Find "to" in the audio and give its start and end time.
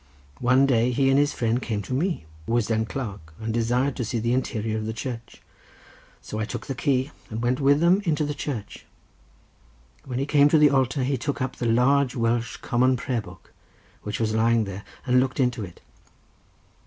1.83-1.93, 3.97-4.03, 10.49-10.57